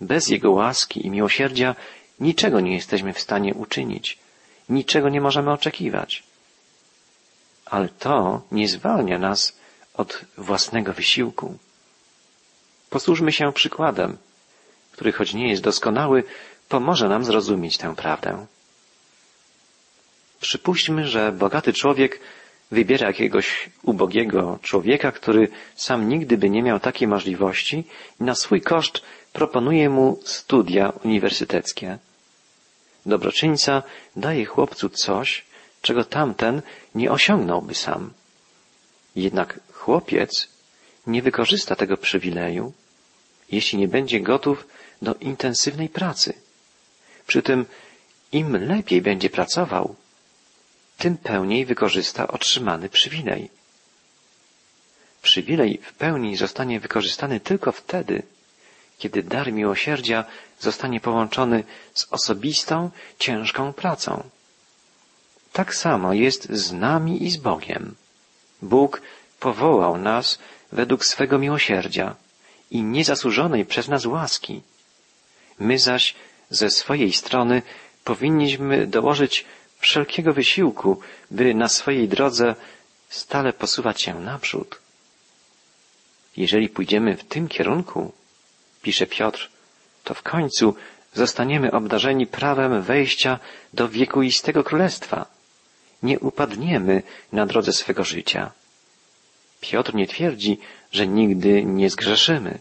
Bez 0.00 0.28
Jego 0.28 0.50
łaski 0.50 1.06
i 1.06 1.10
miłosierdzia 1.10 1.74
niczego 2.20 2.60
nie 2.60 2.74
jesteśmy 2.74 3.12
w 3.12 3.20
stanie 3.20 3.54
uczynić, 3.54 4.18
niczego 4.68 5.08
nie 5.08 5.20
możemy 5.20 5.52
oczekiwać. 5.52 6.22
Ale 7.66 7.88
to 7.88 8.42
nie 8.52 8.68
zwalnia 8.68 9.18
nas 9.18 9.56
od 9.94 10.20
własnego 10.38 10.92
wysiłku. 10.92 11.58
Posłużmy 12.90 13.32
się 13.32 13.52
przykładem, 13.52 14.16
który 14.92 15.12
choć 15.12 15.34
nie 15.34 15.48
jest 15.50 15.62
doskonały, 15.62 16.24
pomoże 16.68 17.08
nam 17.08 17.24
zrozumieć 17.24 17.78
tę 17.78 17.94
prawdę. 17.96 18.46
Przypuśćmy, 20.40 21.08
że 21.08 21.32
bogaty 21.32 21.72
człowiek 21.72 22.20
wybiera 22.70 23.06
jakiegoś 23.06 23.70
ubogiego 23.82 24.58
człowieka, 24.62 25.12
który 25.12 25.48
sam 25.76 26.08
nigdy 26.08 26.38
by 26.38 26.50
nie 26.50 26.62
miał 26.62 26.80
takiej 26.80 27.08
możliwości 27.08 27.84
i 28.20 28.24
na 28.24 28.34
swój 28.34 28.60
koszt 28.60 29.02
proponuje 29.32 29.90
mu 29.90 30.20
studia 30.24 30.92
uniwersyteckie. 31.04 31.98
Dobroczyńca 33.06 33.82
daje 34.16 34.44
chłopcu 34.44 34.88
coś, 34.88 35.44
czego 35.82 36.04
tamten 36.04 36.62
nie 36.94 37.10
osiągnąłby 37.10 37.74
sam. 37.74 38.12
Jednak 39.16 39.60
chłopiec 39.72 40.48
nie 41.06 41.22
wykorzysta 41.22 41.76
tego 41.76 41.96
przywileju, 41.96 42.72
jeśli 43.50 43.78
nie 43.78 43.88
będzie 43.88 44.20
gotów 44.20 44.66
do 45.02 45.14
intensywnej 45.14 45.88
pracy. 45.88 46.32
Przy 47.26 47.42
tym 47.42 47.66
im 48.32 48.66
lepiej 48.66 49.02
będzie 49.02 49.30
pracował, 49.30 49.94
tym 50.98 51.16
pełniej 51.16 51.66
wykorzysta 51.66 52.28
otrzymany 52.28 52.88
przywilej. 52.88 53.50
Przywilej 55.22 55.80
w 55.82 55.92
pełni 55.94 56.36
zostanie 56.36 56.80
wykorzystany 56.80 57.40
tylko 57.40 57.72
wtedy, 57.72 58.22
kiedy 58.98 59.22
dar 59.22 59.52
miłosierdzia 59.52 60.24
zostanie 60.60 61.00
połączony 61.00 61.64
z 61.94 62.06
osobistą, 62.10 62.90
ciężką 63.18 63.72
pracą. 63.72 64.30
Tak 65.56 65.74
samo 65.74 66.12
jest 66.12 66.52
z 66.52 66.72
nami 66.72 67.24
i 67.24 67.30
z 67.30 67.36
Bogiem. 67.36 67.94
Bóg 68.62 69.02
powołał 69.40 69.98
nas 69.98 70.38
według 70.72 71.04
swego 71.04 71.38
miłosierdzia 71.38 72.14
i 72.70 72.82
niezasłużonej 72.82 73.64
przez 73.64 73.88
nas 73.88 74.06
łaski. 74.06 74.62
My 75.58 75.78
zaś 75.78 76.14
ze 76.50 76.70
swojej 76.70 77.12
strony 77.12 77.62
powinniśmy 78.04 78.86
dołożyć 78.86 79.44
wszelkiego 79.78 80.32
wysiłku, 80.32 81.00
by 81.30 81.54
na 81.54 81.68
swojej 81.68 82.08
drodze 82.08 82.54
stale 83.08 83.52
posuwać 83.52 84.02
się 84.02 84.20
naprzód. 84.20 84.78
Jeżeli 86.36 86.68
pójdziemy 86.68 87.16
w 87.16 87.24
tym 87.24 87.48
kierunku, 87.48 88.12
pisze 88.82 89.06
Piotr, 89.06 89.50
to 90.04 90.14
w 90.14 90.22
końcu 90.22 90.74
zostaniemy 91.14 91.72
obdarzeni 91.72 92.26
prawem 92.26 92.82
wejścia 92.82 93.38
do 93.72 93.88
wiekuistego 93.88 94.64
królestwa. 94.64 95.35
Nie 96.02 96.18
upadniemy 96.18 97.02
na 97.32 97.46
drodze 97.46 97.72
swego 97.72 98.04
życia. 98.04 98.52
Piotr 99.60 99.94
nie 99.94 100.06
twierdzi, 100.06 100.58
że 100.92 101.06
nigdy 101.06 101.64
nie 101.64 101.90
zgrzeszymy. 101.90 102.58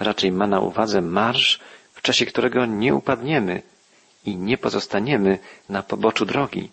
Raczej 0.00 0.32
ma 0.32 0.46
na 0.46 0.60
uwadze 0.60 1.00
marsz, 1.00 1.60
w 1.92 2.02
czasie 2.02 2.26
którego 2.26 2.66
nie 2.66 2.94
upadniemy 2.94 3.62
i 4.24 4.36
nie 4.36 4.58
pozostaniemy 4.58 5.38
na 5.68 5.82
poboczu 5.82 6.26
drogi. 6.26 6.70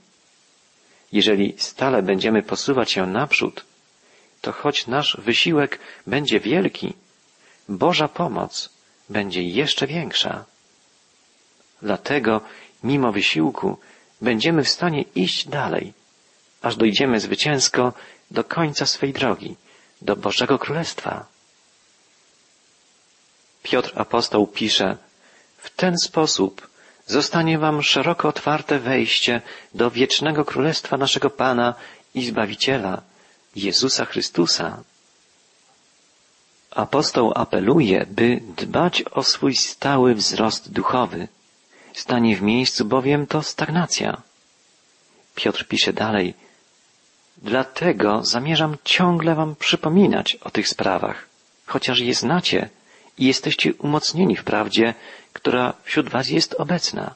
Jeżeli 1.12 1.56
stale 1.58 2.02
będziemy 2.02 2.44
posuwać 2.44 2.92
się 2.92 3.06
naprzód, 3.06 3.66
to 4.42 4.52
choć 4.52 4.88
nasz 4.88 5.18
wysiłek 5.22 5.80
będzie 6.08 6.40
wielki, 6.40 6.94
Boża 7.70 8.08
pomoc 8.08 8.70
będzie 9.10 9.44
jeszcze 9.44 9.88
większa. 9.88 10.46
Dlatego, 11.82 12.42
mimo 12.84 13.12
wysiłku, 13.12 13.78
będziemy 14.22 14.64
w 14.64 14.70
stanie 14.70 15.02
iść 15.16 15.48
dalej, 15.48 15.94
aż 16.62 16.76
dojdziemy 16.76 17.20
zwycięsko 17.20 17.94
do 18.32 18.44
końca 18.44 18.86
swej 18.86 19.14
drogi, 19.14 19.56
do 20.02 20.16
Bożego 20.16 20.60
Królestwa. 20.60 21.26
Piotr 23.64 23.92
apostoł 23.96 24.48
pisze, 24.48 24.98
w 25.58 25.70
ten 25.70 25.98
sposób 25.98 26.68
zostanie 27.06 27.60
wam 27.60 27.84
szeroko 27.84 28.28
otwarte 28.28 28.80
wejście 28.80 29.42
do 29.74 29.92
wiecznego 29.92 30.46
Królestwa 30.46 30.98
naszego 30.98 31.30
Pana 31.30 31.74
i 32.16 32.26
Zbawiciela, 32.26 33.02
Jezusa 33.56 34.06
Chrystusa. 34.06 34.84
Apostoł 36.72 37.32
apeluje, 37.36 38.06
by 38.10 38.42
dbać 38.58 39.04
o 39.12 39.24
swój 39.24 39.56
stały 39.56 40.16
wzrost 40.16 40.72
duchowy. 40.72 41.28
Stanie 41.98 42.36
w 42.36 42.42
miejscu 42.42 42.86
bowiem 42.86 43.28
to 43.28 43.44
stagnacja. 43.44 44.22
Piotr 45.36 45.68
pisze 45.68 45.94
dalej, 45.94 46.34
Dlatego 47.38 48.26
zamierzam 48.26 48.78
ciągle 48.84 49.36
wam 49.36 49.56
przypominać 49.56 50.36
o 50.36 50.50
tych 50.50 50.68
sprawach, 50.68 51.26
chociaż 51.66 52.00
je 52.00 52.14
znacie 52.14 52.70
i 53.18 53.26
jesteście 53.26 53.74
umocnieni 53.74 54.36
w 54.36 54.44
prawdzie, 54.44 54.94
która 55.34 55.74
wśród 55.84 56.10
was 56.10 56.30
jest 56.30 56.54
obecna. 56.54 57.16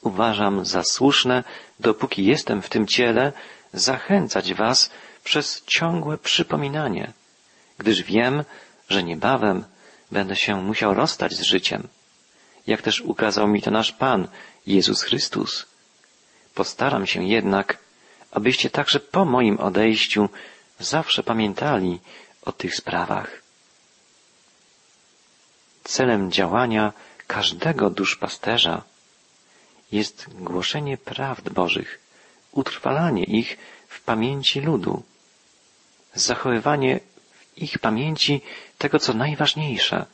Uważam 0.00 0.64
za 0.64 0.82
słuszne, 0.84 1.44
dopóki 1.80 2.24
jestem 2.24 2.62
w 2.62 2.68
tym 2.68 2.86
ciele, 2.86 3.32
zachęcać 3.72 4.54
was 4.54 4.90
przez 5.24 5.62
ciągłe 5.66 6.18
przypominanie, 6.18 7.12
gdyż 7.78 8.02
wiem, 8.02 8.44
że 8.88 9.02
niebawem 9.02 9.64
będę 10.10 10.36
się 10.36 10.62
musiał 10.62 10.94
rozstać 10.94 11.32
z 11.32 11.42
życiem, 11.42 11.88
jak 12.66 12.82
też 12.82 13.00
ukazał 13.00 13.48
mi 13.48 13.62
to 13.62 13.70
nasz 13.70 13.92
Pan, 13.92 14.28
Jezus 14.66 15.02
Chrystus. 15.02 15.66
Postaram 16.54 17.06
się 17.06 17.24
jednak, 17.24 17.78
abyście 18.30 18.70
także 18.70 19.00
po 19.00 19.24
moim 19.24 19.60
odejściu 19.60 20.28
zawsze 20.78 21.22
pamiętali 21.22 22.00
o 22.42 22.52
tych 22.52 22.76
sprawach. 22.76 23.42
Celem 25.84 26.32
działania 26.32 26.92
każdego 27.26 27.90
duszpasterza 27.90 28.82
jest 29.92 30.26
głoszenie 30.34 30.96
prawd 30.98 31.50
Bożych, 31.50 32.00
utrwalanie 32.52 33.24
ich 33.24 33.58
w 33.88 34.00
pamięci 34.00 34.60
ludu, 34.60 35.02
zachowywanie 36.14 37.00
w 37.00 37.58
ich 37.58 37.78
pamięci 37.78 38.40
tego, 38.78 38.98
co 38.98 39.14
najważniejsze. 39.14 40.06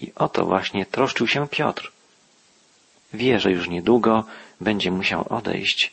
I 0.00 0.12
o 0.14 0.28
to 0.28 0.44
właśnie 0.44 0.86
troszczył 0.86 1.26
się 1.26 1.48
Piotr. 1.48 1.92
Wie, 3.12 3.40
że 3.40 3.50
już 3.50 3.68
niedługo 3.68 4.24
będzie 4.60 4.90
musiał 4.90 5.26
odejść, 5.30 5.92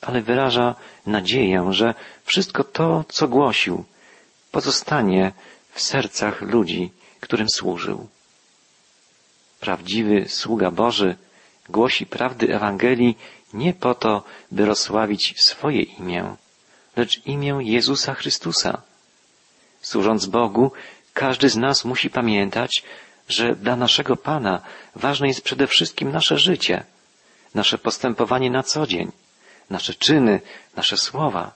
ale 0.00 0.22
wyraża 0.22 0.74
nadzieję, 1.06 1.68
że 1.70 1.94
wszystko 2.24 2.64
to, 2.64 3.04
co 3.08 3.28
głosił, 3.28 3.84
pozostanie 4.50 5.32
w 5.72 5.80
sercach 5.80 6.42
ludzi, 6.42 6.92
którym 7.20 7.48
służył. 7.48 8.08
Prawdziwy 9.60 10.28
sługa 10.28 10.70
Boży 10.70 11.16
głosi 11.68 12.06
prawdy 12.06 12.54
Ewangelii 12.54 13.18
nie 13.54 13.74
po 13.74 13.94
to, 13.94 14.24
by 14.50 14.66
rozsławić 14.66 15.34
swoje 15.42 15.82
imię, 15.82 16.36
lecz 16.96 17.26
imię 17.26 17.58
Jezusa 17.60 18.14
Chrystusa. 18.14 18.82
Służąc 19.80 20.26
Bogu, 20.26 20.72
każdy 21.14 21.48
z 21.48 21.56
nas 21.56 21.84
musi 21.84 22.10
pamiętać, 22.10 22.82
że 23.28 23.54
dla 23.56 23.76
naszego 23.76 24.16
Pana 24.16 24.62
ważne 24.94 25.28
jest 25.28 25.42
przede 25.42 25.66
wszystkim 25.66 26.12
nasze 26.12 26.38
życie, 26.38 26.84
nasze 27.54 27.78
postępowanie 27.78 28.50
na 28.50 28.62
co 28.62 28.86
dzień, 28.86 29.12
nasze 29.70 29.94
czyny, 29.94 30.40
nasze 30.76 30.96
słowa. 30.96 31.52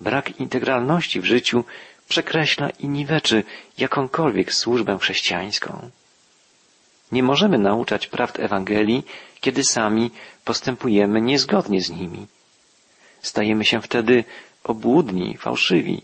Brak 0.00 0.40
integralności 0.40 1.20
w 1.20 1.24
życiu 1.24 1.64
przekreśla 2.08 2.70
i 2.70 2.88
niweczy 2.88 3.44
jakąkolwiek 3.78 4.54
służbę 4.54 4.98
chrześcijańską. 5.00 5.90
Nie 7.12 7.22
możemy 7.22 7.58
nauczać 7.58 8.06
prawd 8.06 8.40
Ewangelii, 8.40 9.02
kiedy 9.40 9.64
sami 9.64 10.10
postępujemy 10.44 11.20
niezgodnie 11.20 11.80
z 11.80 11.90
nimi. 11.90 12.26
Stajemy 13.22 13.64
się 13.64 13.80
wtedy 13.80 14.24
obłudni, 14.64 15.36
fałszywi, 15.36 16.02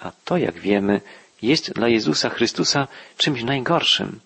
a 0.00 0.12
to, 0.24 0.36
jak 0.36 0.58
wiemy, 0.58 1.00
jest 1.42 1.72
dla 1.72 1.88
Jezusa 1.88 2.30
Chrystusa 2.30 2.88
czymś 3.16 3.42
najgorszym. 3.42 4.20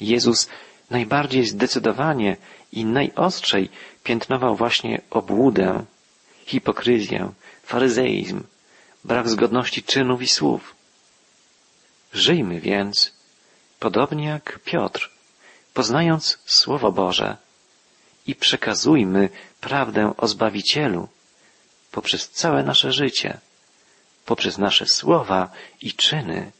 Jezus 0.00 0.48
najbardziej 0.90 1.46
zdecydowanie 1.46 2.36
i 2.72 2.84
najostrzej 2.84 3.68
piętnował 4.04 4.56
właśnie 4.56 5.00
obłudę, 5.10 5.84
hipokryzję, 6.46 7.32
faryzeizm, 7.62 8.42
brak 9.04 9.28
zgodności 9.28 9.82
czynów 9.82 10.22
i 10.22 10.28
słów. 10.28 10.74
Żyjmy 12.12 12.60
więc, 12.60 13.12
podobnie 13.78 14.26
jak 14.26 14.58
Piotr, 14.64 15.10
poznając 15.74 16.38
Słowo 16.46 16.92
Boże 16.92 17.36
i 18.26 18.34
przekazujmy 18.34 19.28
prawdę 19.60 20.12
o 20.16 20.28
Zbawicielu 20.28 21.08
poprzez 21.92 22.30
całe 22.30 22.62
nasze 22.62 22.92
życie, 22.92 23.38
poprzez 24.28 24.58
nasze 24.58 24.86
słowa 24.86 25.50
i 25.82 25.92
czyny. 25.92 26.52